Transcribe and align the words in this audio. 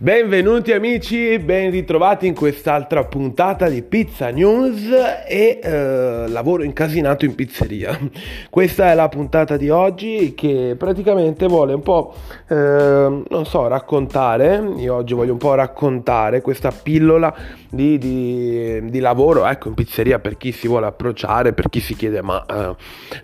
Benvenuti 0.00 0.70
amici, 0.70 1.40
ben 1.40 1.72
ritrovati 1.72 2.28
in 2.28 2.34
quest'altra 2.36 3.02
puntata 3.02 3.68
di 3.68 3.82
Pizza 3.82 4.28
News 4.28 4.92
e 5.26 5.58
eh, 5.60 6.28
lavoro 6.28 6.62
incasinato 6.62 7.24
in 7.24 7.34
pizzeria. 7.34 7.98
Questa 8.48 8.92
è 8.92 8.94
la 8.94 9.08
puntata 9.08 9.56
di 9.56 9.70
oggi 9.70 10.34
che 10.36 10.76
praticamente 10.78 11.48
vuole 11.48 11.72
un 11.72 11.82
po', 11.82 12.14
eh, 12.46 12.54
non 12.54 13.44
so, 13.44 13.66
raccontare, 13.66 14.62
io 14.76 14.94
oggi 14.94 15.14
voglio 15.14 15.32
un 15.32 15.38
po' 15.38 15.54
raccontare 15.54 16.42
questa 16.42 16.70
pillola 16.70 17.34
di, 17.70 17.98
di, 17.98 18.90
di 18.90 18.98
lavoro, 19.00 19.46
ecco, 19.46 19.68
in 19.68 19.74
pizzeria 19.74 20.18
per 20.18 20.36
chi 20.36 20.52
si 20.52 20.66
vuole 20.66 20.86
approcciare, 20.86 21.52
per 21.52 21.68
chi 21.68 21.80
si 21.80 21.94
chiede 21.94 22.22
ma 22.22 22.44
eh, 22.46 22.74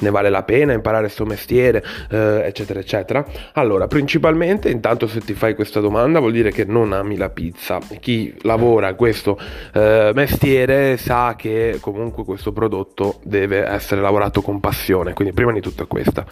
ne 0.00 0.10
vale 0.10 0.30
la 0.30 0.42
pena 0.42 0.72
imparare 0.72 1.04
questo 1.04 1.24
mestiere, 1.24 1.84
eh, 2.10 2.42
eccetera, 2.44 2.80
eccetera. 2.80 3.24
Allora, 3.52 3.86
principalmente, 3.86 4.70
intanto 4.70 5.06
se 5.06 5.20
ti 5.20 5.34
fai 5.34 5.54
questa 5.54 5.80
domanda 5.80 6.18
vuol 6.18 6.32
dire 6.32 6.50
che 6.50 6.64
non 6.64 6.92
ami 6.92 7.16
la 7.16 7.30
pizza. 7.30 7.78
Chi 8.00 8.34
lavora 8.42 8.94
questo 8.94 9.38
eh, 9.72 10.12
mestiere 10.14 10.96
sa 10.96 11.34
che 11.36 11.78
comunque 11.80 12.24
questo 12.24 12.52
prodotto 12.52 13.20
deve 13.22 13.64
essere 13.64 14.00
lavorato 14.00 14.42
con 14.42 14.60
passione, 14.60 15.12
quindi 15.12 15.34
prima 15.34 15.52
di 15.52 15.60
tutto 15.60 15.86
questa. 15.86 16.24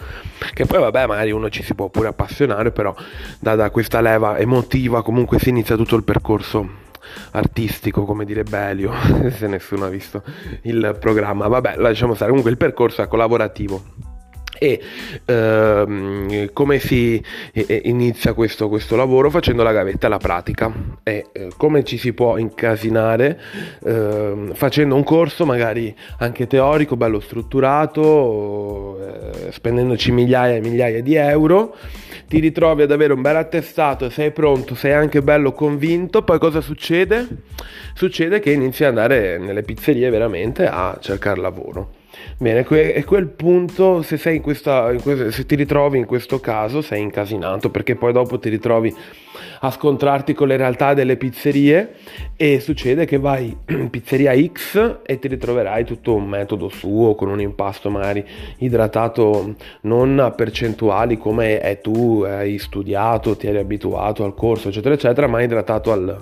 Che 0.53 0.65
poi 0.65 0.79
vabbè, 0.79 1.07
magari 1.07 1.31
uno 1.31 1.49
ci 1.49 1.63
si 1.63 1.73
può 1.73 1.89
pure 1.89 2.09
appassionare, 2.09 2.71
però 2.71 2.93
da, 3.39 3.55
da 3.55 3.69
questa 3.69 4.01
leva 4.01 4.37
emotiva 4.37 5.01
comunque 5.03 5.39
si 5.39 5.49
inizia 5.49 5.75
tutto 5.75 5.95
il 5.95 6.03
percorso 6.03 6.82
artistico, 7.31 8.05
come 8.05 8.25
dire 8.25 8.43
Belio, 8.43 8.91
se 9.31 9.47
nessuno 9.47 9.85
ha 9.85 9.89
visto 9.89 10.23
il 10.63 10.97
programma. 10.99 11.47
Vabbè, 11.47 11.75
lasciamo 11.77 12.13
stare. 12.13 12.29
Comunque 12.29 12.51
il 12.51 12.57
percorso 12.57 13.01
è 13.01 13.07
collaborativo 13.07 14.12
e 14.63 14.79
ehm, 15.25 16.53
come 16.53 16.79
si 16.79 17.21
inizia 17.51 18.31
questo, 18.31 18.69
questo, 18.69 18.95
lavoro? 18.95 19.29
Facendo 19.29 19.61
la 19.61 19.73
gavetta 19.73 20.07
alla 20.07 20.19
pratica. 20.19 20.71
E 21.03 21.25
eh, 21.33 21.49
come 21.57 21.83
ci 21.83 21.97
si 21.97 22.13
può 22.13 22.37
incasinare? 22.37 23.37
Eh, 23.83 24.51
facendo 24.53 24.95
un 24.95 25.03
corso 25.03 25.45
magari 25.45 25.93
anche 26.19 26.47
teorico 26.47 26.95
bello 26.95 27.19
strutturato 27.19 28.99
eh, 29.01 29.51
spendendoci 29.51 30.13
migliaia 30.13 30.55
e 30.55 30.61
migliaia 30.61 31.01
di 31.01 31.15
euro. 31.15 31.75
Ti 32.29 32.39
ritrovi 32.39 32.83
ad 32.83 32.91
avere 32.91 33.11
un 33.11 33.21
bel 33.21 33.35
attestato 33.35 34.09
sei 34.09 34.31
pronto 34.31 34.75
sei 34.75 34.93
anche 34.93 35.21
bello 35.21 35.51
convinto. 35.51 36.21
Poi 36.21 36.39
cosa 36.39 36.61
succede? 36.61 37.27
succede 37.95 38.39
che 38.39 38.51
inizi 38.51 38.85
ad 38.85 38.91
andare 38.91 39.37
nelle 39.37 39.61
pizzerie 39.61 40.09
veramente 40.09 40.65
a 40.65 40.97
cercare 41.01 41.41
lavoro 41.41 42.01
Bene, 42.37 42.65
è 42.65 43.03
quel 43.03 43.27
punto, 43.27 44.01
se, 44.01 44.17
sei 44.17 44.37
in 44.37 44.41
questa, 44.41 44.91
in 44.91 45.01
questa, 45.01 45.31
se 45.31 45.45
ti 45.45 45.55
ritrovi 45.55 45.97
in 45.97 46.05
questo 46.05 46.39
caso, 46.39 46.81
sei 46.81 47.01
incasinato 47.01 47.69
perché 47.69 47.95
poi 47.95 48.13
dopo 48.13 48.37
ti 48.37 48.49
ritrovi 48.49 48.93
a 49.61 49.71
scontrarti 49.71 50.33
con 50.33 50.47
le 50.47 50.57
realtà 50.57 50.93
delle 50.93 51.15
pizzerie 51.15 51.93
e 52.35 52.59
succede 52.59 53.05
che 53.05 53.17
vai 53.17 53.55
in 53.69 53.89
pizzeria 53.89 54.33
X 54.35 54.99
e 55.05 55.19
ti 55.19 55.27
ritroverai 55.27 55.85
tutto 55.85 56.13
un 56.13 56.25
metodo 56.25 56.69
suo 56.69 57.15
con 57.15 57.29
un 57.29 57.39
impasto 57.39 57.89
magari 57.89 58.23
idratato 58.57 59.55
non 59.81 60.19
a 60.19 60.31
percentuali 60.31 61.17
come 61.17 61.59
è 61.59 61.79
tu 61.81 62.23
hai 62.27 62.57
studiato, 62.57 63.37
ti 63.37 63.47
eri 63.47 63.57
abituato 63.57 64.23
al 64.23 64.35
corso 64.35 64.67
eccetera 64.67 64.95
eccetera, 64.95 65.27
ma 65.27 65.41
idratato 65.41 65.91
al 65.91 66.21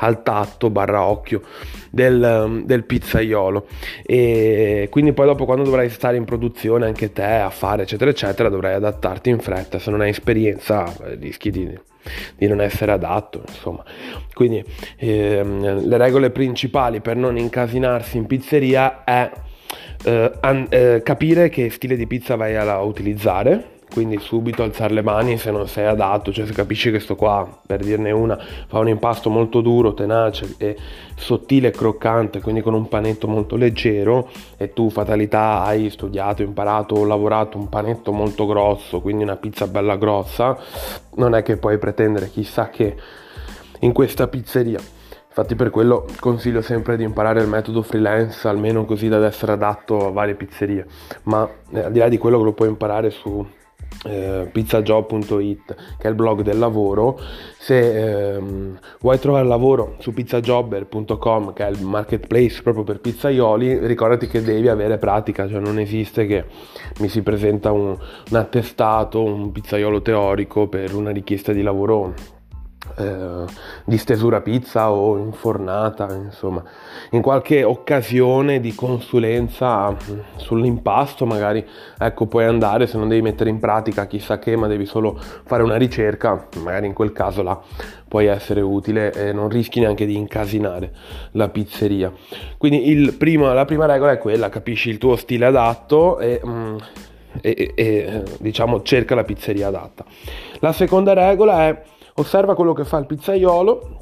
al 0.00 0.22
tatto 0.22 0.70
barra 0.70 1.04
occhio 1.04 1.42
del, 1.90 2.62
del 2.64 2.84
pizzaiolo. 2.84 3.66
E 4.04 4.88
quindi 4.90 5.12
poi 5.12 5.26
dopo 5.26 5.44
quando 5.44 5.64
dovrai 5.64 5.88
stare 5.88 6.16
in 6.16 6.24
produzione 6.24 6.86
anche 6.86 7.12
te 7.12 7.24
a 7.24 7.50
fare 7.50 7.82
eccetera 7.82 8.10
eccetera 8.10 8.48
dovrai 8.48 8.74
adattarti 8.74 9.30
in 9.30 9.38
fretta. 9.38 9.78
Se 9.78 9.90
non 9.90 10.00
hai 10.00 10.10
esperienza 10.10 10.84
eh, 11.04 11.16
rischi 11.16 11.50
di, 11.50 11.68
di 12.36 12.46
non 12.46 12.60
essere 12.60 12.92
adatto 12.92 13.42
insomma. 13.46 13.84
Quindi 14.34 14.64
ehm, 14.96 15.86
le 15.86 15.96
regole 15.96 16.30
principali 16.30 17.00
per 17.00 17.16
non 17.16 17.36
incasinarsi 17.36 18.16
in 18.16 18.26
pizzeria 18.26 19.04
è 19.04 19.30
eh, 20.04 20.32
an- 20.40 20.66
eh, 20.70 21.02
capire 21.04 21.48
che 21.48 21.70
stile 21.70 21.96
di 21.96 22.06
pizza 22.06 22.36
vai 22.36 22.56
a 22.56 22.80
utilizzare 22.80 23.78
quindi 23.92 24.18
subito 24.18 24.62
alzare 24.62 24.94
le 24.94 25.02
mani 25.02 25.36
se 25.36 25.50
non 25.50 25.66
sei 25.68 25.86
adatto, 25.86 26.32
cioè 26.32 26.46
se 26.46 26.52
capisci 26.52 26.90
che 26.90 27.00
sto 27.00 27.16
qua, 27.16 27.46
per 27.66 27.82
dirne 27.82 28.10
una, 28.10 28.38
fa 28.66 28.78
un 28.78 28.88
impasto 28.88 29.30
molto 29.30 29.60
duro, 29.60 29.94
tenace 29.94 30.54
e 30.58 30.76
sottile 31.16 31.68
e 31.68 31.70
croccante, 31.70 32.40
quindi 32.40 32.62
con 32.62 32.74
un 32.74 32.88
panetto 32.88 33.28
molto 33.28 33.56
leggero 33.56 34.30
e 34.56 34.72
tu 34.72 34.90
fatalità 34.90 35.62
hai 35.62 35.90
studiato, 35.90 36.42
imparato 36.42 36.94
o 36.94 37.04
lavorato 37.04 37.58
un 37.58 37.68
panetto 37.68 38.12
molto 38.12 38.46
grosso, 38.46 39.00
quindi 39.00 39.22
una 39.22 39.36
pizza 39.36 39.66
bella 39.66 39.96
grossa, 39.96 40.56
non 41.16 41.34
è 41.34 41.42
che 41.42 41.56
puoi 41.56 41.78
pretendere 41.78 42.30
chissà 42.30 42.70
che 42.70 42.96
in 43.80 43.92
questa 43.92 44.28
pizzeria. 44.28 44.80
Infatti 45.28 45.54
per 45.54 45.70
quello 45.70 46.06
consiglio 46.18 46.60
sempre 46.60 46.96
di 46.96 47.04
imparare 47.04 47.40
il 47.40 47.46
metodo 47.46 47.82
freelance, 47.82 48.48
almeno 48.48 48.84
così 48.84 49.06
da 49.06 49.24
essere 49.24 49.52
adatto 49.52 50.06
a 50.06 50.10
varie 50.10 50.34
pizzerie, 50.34 50.84
ma 51.24 51.48
eh, 51.72 51.82
al 51.82 51.92
di 51.92 52.00
là 52.00 52.08
di 52.08 52.18
quello 52.18 52.38
che 52.38 52.44
lo 52.44 52.52
puoi 52.52 52.68
imparare 52.68 53.10
su 53.10 53.46
eh, 54.04 54.48
pizzajob.it 54.50 55.74
che 55.98 56.06
è 56.06 56.08
il 56.08 56.14
blog 56.14 56.42
del 56.42 56.58
lavoro. 56.58 57.18
Se 57.58 58.34
ehm, 58.34 58.78
vuoi 59.00 59.18
trovare 59.18 59.46
lavoro 59.46 59.96
su 59.98 60.12
pizzajobber.com 60.12 61.52
che 61.52 61.66
è 61.66 61.70
il 61.70 61.84
marketplace 61.84 62.62
proprio 62.62 62.84
per 62.84 63.00
pizzaioli 63.00 63.86
ricordati 63.86 64.26
che 64.26 64.42
devi 64.42 64.68
avere 64.68 64.98
pratica 64.98 65.46
cioè 65.46 65.60
non 65.60 65.78
esiste 65.78 66.26
che 66.26 66.44
mi 67.00 67.08
si 67.08 67.22
presenta 67.22 67.70
un, 67.72 67.88
un 67.88 68.36
attestato 68.36 69.22
un 69.22 69.52
pizzaiolo 69.52 70.00
teorico 70.00 70.68
per 70.68 70.94
una 70.94 71.10
richiesta 71.10 71.52
di 71.52 71.62
lavoro 71.62 72.14
eh, 72.96 73.44
di 73.84 73.98
stesura 73.98 74.40
pizza 74.40 74.90
o 74.90 75.18
infornata, 75.18 76.12
insomma, 76.14 76.62
in 77.10 77.20
qualche 77.20 77.62
occasione 77.62 78.60
di 78.60 78.74
consulenza 78.74 79.94
sull'impasto 80.36 81.26
magari, 81.26 81.64
ecco, 81.98 82.26
puoi 82.26 82.44
andare 82.44 82.86
se 82.86 82.96
non 82.96 83.08
devi 83.08 83.22
mettere 83.22 83.50
in 83.50 83.58
pratica 83.58 84.06
chissà 84.06 84.38
che, 84.38 84.56
ma 84.56 84.66
devi 84.66 84.86
solo 84.86 85.18
fare 85.44 85.62
una 85.62 85.76
ricerca, 85.76 86.46
magari 86.62 86.86
in 86.86 86.92
quel 86.92 87.12
caso 87.12 87.42
là 87.42 87.60
puoi 88.08 88.26
essere 88.26 88.60
utile 88.60 89.12
e 89.12 89.32
non 89.32 89.48
rischi 89.48 89.78
neanche 89.78 90.04
di 90.04 90.16
incasinare 90.16 90.92
la 91.32 91.48
pizzeria. 91.48 92.12
Quindi 92.58 93.14
primo, 93.16 93.52
la 93.52 93.64
prima 93.64 93.86
regola 93.86 94.12
è 94.12 94.18
quella, 94.18 94.48
capisci 94.48 94.90
il 94.90 94.98
tuo 94.98 95.14
stile 95.14 95.46
adatto 95.46 96.18
e, 96.18 96.40
mm, 96.44 96.76
e, 97.40 97.72
e 97.76 98.22
diciamo 98.40 98.82
cerca 98.82 99.14
la 99.14 99.22
pizzeria 99.22 99.68
adatta. 99.68 100.04
La 100.58 100.72
seconda 100.72 101.12
regola 101.12 101.68
è 101.68 101.82
osserva 102.20 102.54
quello 102.54 102.72
che 102.72 102.84
fa 102.84 102.98
il 102.98 103.06
pizzaiolo 103.06 104.00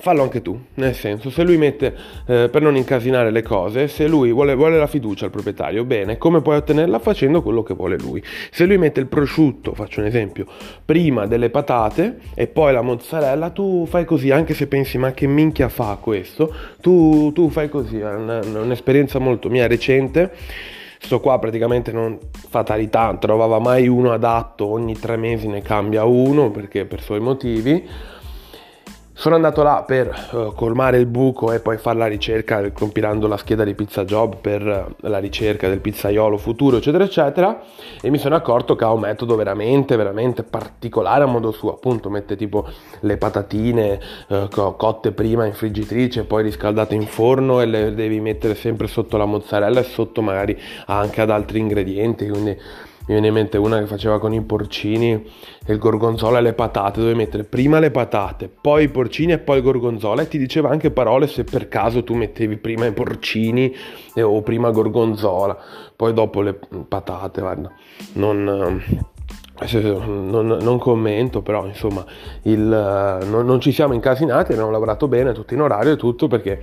fallo 0.00 0.22
anche 0.22 0.42
tu, 0.42 0.58
nel 0.74 0.94
senso, 0.94 1.30
se 1.30 1.42
lui 1.42 1.56
mette, 1.56 1.94
eh, 2.26 2.48
per 2.50 2.62
non 2.62 2.76
incasinare 2.76 3.30
le 3.30 3.42
cose, 3.42 3.88
se 3.88 4.06
lui 4.06 4.32
vuole, 4.32 4.54
vuole, 4.54 4.78
la 4.78 4.86
fiducia 4.86 5.24
al 5.24 5.30
proprietario, 5.30 5.84
bene, 5.84 6.18
come 6.18 6.40
puoi 6.40 6.56
ottenerla? 6.56 6.98
Facendo 6.98 7.42
quello 7.42 7.62
che 7.62 7.74
vuole 7.74 7.96
lui. 7.98 8.22
Se 8.50 8.64
lui 8.64 8.78
mette 8.78 9.00
il 9.00 9.06
prosciutto, 9.06 9.74
faccio 9.74 10.00
un 10.00 10.06
esempio, 10.06 10.46
prima 10.84 11.26
delle 11.26 11.50
patate 11.50 12.18
e 12.34 12.46
poi 12.46 12.72
la 12.72 12.82
mozzarella, 12.82 13.50
tu 13.50 13.86
fai 13.86 14.04
così, 14.04 14.30
anche 14.30 14.54
se 14.54 14.66
pensi 14.66 14.98
ma 14.98 15.12
che 15.12 15.26
minchia 15.26 15.68
fa 15.68 15.98
questo, 16.00 16.54
tu, 16.80 17.32
tu 17.32 17.48
fai 17.50 17.68
così, 17.68 17.98
è 17.98 18.14
un'esperienza 18.14 19.18
molto 19.18 19.48
mia 19.48 19.66
recente 19.66 20.32
Sto 21.00 21.20
qua 21.20 21.38
praticamente 21.38 21.92
non 21.92 22.18
fatalità, 22.32 23.16
trovava 23.18 23.58
mai 23.58 23.88
uno 23.88 24.12
adatto, 24.12 24.66
ogni 24.66 24.98
tre 24.98 25.16
mesi 25.16 25.46
ne 25.46 25.62
cambia 25.62 26.04
uno 26.04 26.50
perché 26.50 26.84
per 26.84 27.00
suoi 27.00 27.20
motivi 27.20 27.88
sono 29.18 29.34
andato 29.34 29.64
là 29.64 29.82
per 29.84 30.28
uh, 30.30 30.54
colmare 30.54 30.98
il 30.98 31.06
buco 31.06 31.50
e 31.50 31.58
poi 31.58 31.76
fare 31.76 31.98
la 31.98 32.06
ricerca 32.06 32.70
compilando 32.70 33.26
la 33.26 33.36
scheda 33.36 33.64
di 33.64 33.74
Pizza 33.74 34.04
Job 34.04 34.36
per 34.36 34.64
uh, 34.64 35.08
la 35.08 35.18
ricerca 35.18 35.68
del 35.68 35.80
pizzaiolo 35.80 36.36
futuro, 36.36 36.76
eccetera, 36.76 37.02
eccetera. 37.02 37.60
E 38.00 38.10
mi 38.10 38.18
sono 38.18 38.36
accorto 38.36 38.76
che 38.76 38.84
ha 38.84 38.92
un 38.92 39.00
metodo 39.00 39.34
veramente, 39.34 39.96
veramente 39.96 40.44
particolare 40.44 41.24
a 41.24 41.26
modo 41.26 41.50
suo. 41.50 41.74
Appunto, 41.74 42.10
mette 42.10 42.36
tipo 42.36 42.68
le 43.00 43.16
patatine 43.16 43.98
uh, 44.28 44.48
cotte 44.48 45.10
prima 45.10 45.46
in 45.46 45.52
friggitrice, 45.52 46.22
poi 46.22 46.44
riscaldate 46.44 46.94
in 46.94 47.08
forno 47.08 47.60
e 47.60 47.66
le 47.66 47.94
devi 47.96 48.20
mettere 48.20 48.54
sempre 48.54 48.86
sotto 48.86 49.16
la 49.16 49.24
mozzarella 49.24 49.80
e 49.80 49.84
sotto 49.84 50.22
magari 50.22 50.56
anche 50.86 51.20
ad 51.20 51.30
altri 51.30 51.58
ingredienti. 51.58 52.28
Quindi 52.28 52.56
mi 53.08 53.14
viene 53.14 53.28
in 53.28 53.32
mente 53.32 53.56
una 53.56 53.78
che 53.78 53.86
faceva 53.86 54.18
con 54.20 54.34
i 54.34 54.42
porcini 54.42 55.12
e 55.12 55.72
il 55.72 55.78
gorgonzola 55.78 56.38
e 56.38 56.42
le 56.42 56.52
patate, 56.52 57.00
dove 57.00 57.14
mettere 57.14 57.44
prima 57.44 57.78
le 57.78 57.90
patate, 57.90 58.48
poi 58.48 58.84
i 58.84 58.88
porcini 58.88 59.32
e 59.32 59.38
poi 59.38 59.56
il 59.56 59.62
gorgonzola 59.62 60.22
e 60.22 60.28
ti 60.28 60.36
diceva 60.36 60.68
anche 60.68 60.90
parole 60.90 61.26
se 61.26 61.44
per 61.44 61.68
caso 61.68 62.04
tu 62.04 62.14
mettevi 62.14 62.58
prima 62.58 62.84
i 62.84 62.92
porcini 62.92 63.74
o 64.16 64.42
prima 64.42 64.70
gorgonzola, 64.70 65.56
poi 65.96 66.12
dopo 66.12 66.42
le 66.42 66.58
patate, 66.86 67.40
guarda, 67.40 67.72
non 68.12 68.82
non, 69.60 70.46
non, 70.60 70.78
commento, 70.78 71.42
però 71.42 71.66
insomma 71.66 72.04
il, 72.42 72.60
non, 72.60 73.44
non, 73.44 73.60
ci 73.60 73.72
siamo 73.72 73.92
incasinati, 73.92 74.52
abbiamo 74.52 74.70
lavorato 74.70 75.08
bene, 75.08 75.32
tutto 75.32 75.54
in 75.54 75.60
orario 75.60 75.94
e 75.94 75.96
tutto 75.96 76.28
perché 76.28 76.62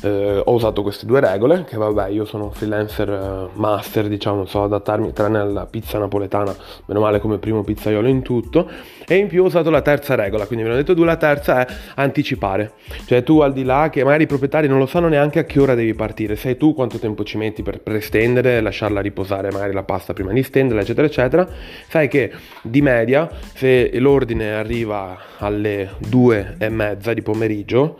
eh, 0.00 0.40
ho 0.42 0.52
usato 0.52 0.82
queste 0.82 1.04
due 1.04 1.20
regole, 1.20 1.64
che 1.64 1.76
vabbè 1.76 2.08
io 2.08 2.24
sono 2.24 2.44
un 2.44 2.52
freelancer 2.52 3.10
eh, 3.10 3.48
master, 3.58 4.08
diciamo, 4.08 4.46
so 4.46 4.62
adattarmi 4.62 5.12
tranne 5.12 5.38
alla 5.38 5.66
pizza 5.66 5.98
napoletana, 5.98 6.54
meno 6.86 7.00
male 7.00 7.20
come 7.20 7.36
primo 7.36 7.62
pizzaiolo 7.62 8.08
in 8.08 8.22
tutto, 8.22 8.68
e 9.06 9.16
in 9.16 9.26
più 9.26 9.42
ho 9.42 9.46
usato 9.46 9.68
la 9.68 9.82
terza 9.82 10.14
regola, 10.14 10.46
quindi 10.46 10.64
mi 10.64 10.70
hanno 10.70 10.78
detto 10.78 10.94
due, 10.94 11.04
la 11.04 11.16
terza 11.16 11.66
è 11.66 11.72
anticipare, 11.96 12.72
cioè 13.04 13.22
tu 13.22 13.40
al 13.40 13.52
di 13.52 13.64
là 13.64 13.90
che 13.90 14.02
magari 14.02 14.22
i 14.22 14.26
proprietari 14.26 14.66
non 14.66 14.78
lo 14.78 14.86
sanno 14.86 15.08
neanche 15.08 15.40
a 15.40 15.44
che 15.44 15.60
ora 15.60 15.74
devi 15.74 15.92
partire, 15.92 16.36
sai 16.36 16.56
tu 16.56 16.72
quanto 16.72 16.98
tempo 16.98 17.22
ci 17.22 17.36
metti 17.36 17.62
per, 17.62 17.80
per 17.80 18.02
stendere, 18.02 18.62
lasciarla 18.62 19.00
riposare 19.00 19.50
magari 19.50 19.74
la 19.74 19.82
pasta 19.82 20.14
prima 20.14 20.32
di 20.32 20.42
stenderla, 20.42 20.80
eccetera, 20.80 21.06
eccetera, 21.06 21.48
sai 21.86 22.08
che 22.08 22.29
di 22.62 22.80
media 22.82 23.28
se 23.54 23.90
l'ordine 23.98 24.52
arriva 24.52 25.18
alle 25.38 25.90
due 25.98 26.56
e 26.58 26.68
mezza 26.68 27.12
di 27.12 27.22
pomeriggio, 27.22 27.98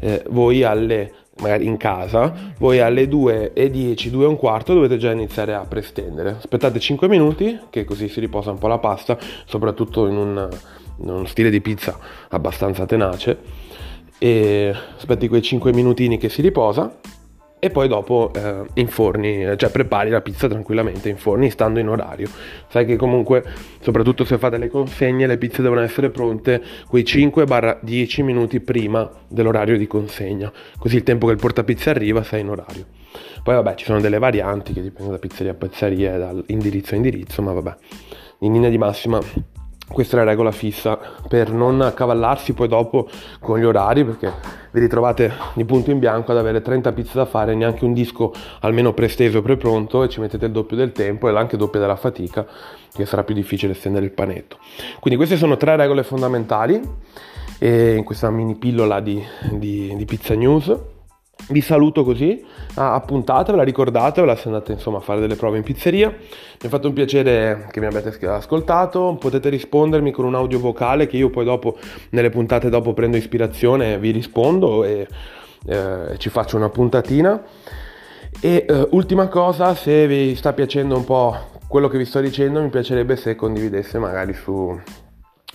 eh, 0.00 0.22
voi 0.28 0.62
alle 0.62 1.12
magari 1.40 1.66
in 1.66 1.76
casa, 1.76 2.32
voi 2.58 2.80
alle 2.80 3.08
2 3.08 3.52
e 3.54 3.70
10, 3.70 4.10
2 4.10 4.24
e 4.24 4.28
un 4.28 4.36
quarto 4.36 4.74
dovete 4.74 4.96
già 4.98 5.10
iniziare 5.10 5.54
a 5.54 5.64
prestendere. 5.64 6.36
Aspettate 6.38 6.78
5 6.78 7.08
minuti, 7.08 7.58
che 7.70 7.84
così 7.84 8.08
si 8.08 8.20
riposa 8.20 8.50
un 8.50 8.58
po' 8.58 8.68
la 8.68 8.78
pasta, 8.78 9.18
soprattutto 9.44 10.06
in, 10.06 10.16
un, 10.16 10.48
in 10.98 11.08
uno 11.08 11.24
stile 11.24 11.50
di 11.50 11.60
pizza 11.60 11.98
abbastanza 12.28 12.86
tenace. 12.86 13.38
E 14.18 14.72
aspetti 14.96 15.28
quei 15.28 15.42
5 15.42 15.72
minutini 15.72 16.18
che 16.18 16.28
si 16.28 16.40
riposa 16.40 16.98
e 17.64 17.70
poi 17.70 17.88
dopo 17.88 18.30
eh, 18.34 18.66
inforni, 18.74 19.42
cioè 19.56 19.70
prepari 19.70 20.10
la 20.10 20.20
pizza 20.20 20.46
tranquillamente 20.48 21.08
in 21.08 21.16
forni 21.16 21.48
stando 21.48 21.80
in 21.80 21.88
orario. 21.88 22.28
Sai 22.68 22.84
che 22.84 22.96
comunque, 22.96 23.42
soprattutto 23.80 24.26
se 24.26 24.36
fate 24.36 24.58
le 24.58 24.68
consegne, 24.68 25.26
le 25.26 25.38
pizze 25.38 25.62
devono 25.62 25.80
essere 25.80 26.10
pronte 26.10 26.62
quei 26.86 27.04
5-10 27.04 28.22
minuti 28.22 28.60
prima 28.60 29.10
dell'orario 29.28 29.78
di 29.78 29.86
consegna, 29.86 30.52
così 30.78 30.96
il 30.96 31.04
tempo 31.04 31.24
che 31.24 31.32
il 31.32 31.38
portapizza 31.38 31.88
arriva 31.88 32.22
sei 32.22 32.42
in 32.42 32.50
orario. 32.50 32.84
Poi 33.42 33.54
vabbè, 33.54 33.76
ci 33.76 33.86
sono 33.86 34.02
delle 34.02 34.18
varianti 34.18 34.74
che 34.74 34.82
dipendono 34.82 35.12
da 35.12 35.18
pizzeria 35.18 35.52
a 35.52 35.54
pizzeria, 35.54 36.18
da 36.18 36.34
indirizzo 36.48 36.92
a 36.92 36.96
indirizzo, 36.98 37.40
ma 37.40 37.52
vabbè, 37.54 37.74
in 38.40 38.52
linea 38.52 38.68
di 38.68 38.76
massima 38.76 39.18
questa 39.88 40.16
è 40.16 40.18
la 40.20 40.30
regola 40.30 40.50
fissa. 40.50 40.98
Per 41.28 41.52
non 41.52 41.80
accavallarsi 41.80 42.52
poi 42.52 42.68
dopo 42.68 43.08
con 43.38 43.58
gli 43.58 43.64
orari 43.64 44.04
perché 44.04 44.32
vi 44.70 44.80
ritrovate 44.80 45.32
di 45.54 45.64
punto 45.64 45.90
in 45.90 45.98
bianco 45.98 46.32
ad 46.32 46.38
avere 46.38 46.62
30 46.62 46.92
pizze 46.92 47.12
da 47.14 47.26
fare 47.26 47.54
neanche 47.54 47.84
un 47.84 47.92
disco 47.92 48.32
almeno 48.60 48.92
presteso 48.92 49.38
e 49.38 49.42
prepronto 49.42 50.02
e 50.02 50.08
ci 50.08 50.20
mettete 50.20 50.46
il 50.46 50.52
doppio 50.52 50.76
del 50.76 50.92
tempo 50.92 51.28
e 51.28 51.36
anche 51.36 51.56
doppio 51.56 51.80
della 51.80 51.96
fatica 51.96 52.46
che 52.92 53.06
sarà 53.06 53.24
più 53.24 53.34
difficile 53.34 53.74
stendere 53.74 54.04
il 54.04 54.12
panetto. 54.12 54.58
Quindi 55.00 55.16
queste 55.16 55.36
sono 55.36 55.56
tre 55.56 55.76
regole 55.76 56.02
fondamentali 56.02 56.80
in 57.60 58.02
questa 58.04 58.30
mini 58.30 58.56
pillola 58.56 59.00
di, 59.00 59.22
di, 59.52 59.94
di 59.96 60.04
pizza 60.04 60.34
news 60.34 60.92
vi 61.48 61.60
saluto 61.60 62.04
così, 62.04 62.44
appuntatevela, 62.74 63.62
ricordatevela 63.62 64.36
se 64.36 64.48
andate 64.48 64.72
insomma 64.72 64.98
a 64.98 65.00
fare 65.00 65.20
delle 65.20 65.36
prove 65.36 65.58
in 65.58 65.62
pizzeria. 65.62 66.08
Mi 66.08 66.16
è 66.58 66.68
fatto 66.68 66.88
un 66.88 66.94
piacere 66.94 67.68
che 67.70 67.80
mi 67.80 67.86
abbiate 67.86 68.16
ascoltato, 68.26 69.16
potete 69.18 69.48
rispondermi 69.48 70.10
con 70.10 70.24
un 70.24 70.34
audio 70.34 70.58
vocale 70.58 71.06
che 71.06 71.16
io 71.16 71.30
poi 71.30 71.44
dopo, 71.44 71.76
nelle 72.10 72.30
puntate 72.30 72.68
dopo 72.68 72.94
prendo 72.94 73.16
ispirazione, 73.16 73.98
vi 73.98 74.10
rispondo 74.10 74.84
e 74.84 75.06
eh, 75.66 76.18
ci 76.18 76.30
faccio 76.30 76.56
una 76.56 76.70
puntatina. 76.70 77.42
E 78.40 78.64
eh, 78.68 78.88
ultima 78.90 79.28
cosa, 79.28 79.74
se 79.74 80.06
vi 80.06 80.34
sta 80.34 80.52
piacendo 80.52 80.96
un 80.96 81.04
po' 81.04 81.36
quello 81.68 81.88
che 81.88 81.98
vi 81.98 82.04
sto 82.04 82.20
dicendo, 82.20 82.60
mi 82.62 82.68
piacerebbe 82.68 83.16
se 83.16 83.34
condividesse 83.36 83.98
magari 83.98 84.32
su 84.34 84.78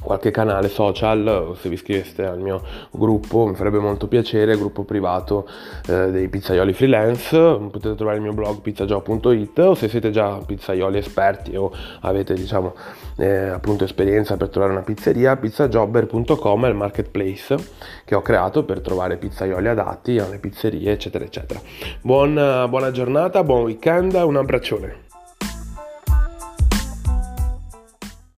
qualche 0.01 0.31
canale 0.31 0.69
social 0.69 1.28
o 1.28 1.56
se 1.56 1.69
vi 1.69 1.75
iscriveste 1.75 2.25
al 2.25 2.40
mio 2.40 2.62
gruppo 2.92 3.46
mi 3.46 3.56
farebbe 3.56 3.80
molto 3.80 4.07
piacere 4.07 4.57
gruppo 4.57 4.84
privato 4.84 5.48
eh, 5.88 6.12
dei 6.12 6.30
pizzaioli 6.30 6.74
freelance 6.74 7.38
potete 7.38 7.96
trovare 7.96 8.18
il 8.18 8.24
mio 8.24 8.34
blog 8.34 8.62
pizzajob.it 8.62 9.60
o 9.60 9.75
se 9.75 9.90
siete 9.90 10.12
già 10.12 10.38
pizzaioli 10.38 10.98
esperti 10.98 11.56
o 11.56 11.72
avete 12.01 12.34
diciamo 12.34 12.74
eh, 13.18 13.50
appunto 13.50 13.84
esperienza 13.84 14.38
per 14.38 14.50
trovare 14.50 14.72
una 14.74 14.81
pizzeria 14.81 15.36
pizzajobber.com 15.36 16.66
è 16.66 16.69
il 16.69 16.75
marketplace 16.75 17.56
che 18.06 18.16
ho 18.16 18.22
creato 18.22 18.63
per 18.63 18.81
trovare 18.81 19.18
pizzaioli 19.18 19.68
adatti 19.68 20.19
alle 20.19 20.38
pizzerie 20.38 20.92
eccetera 20.92 21.25
eccetera. 21.25 21.60
Buon, 22.01 22.34
buona 22.69 22.92
giornata 22.92 23.44
buon 23.44 23.63
weekend 23.63 24.13
un 24.13 24.38
abbraccione 24.38 25.07